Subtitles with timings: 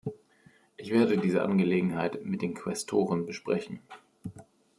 [0.77, 3.81] Ich werde diese Angelegenheit mit den Quästoren besprechen.